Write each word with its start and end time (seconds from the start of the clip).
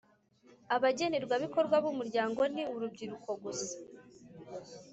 Abagenerwabikorwa 0.75 1.75
b 1.83 1.85
umuryango 1.91 2.41
ni 2.53 2.63
urubyiruko 2.73 3.29
gusa 3.43 3.73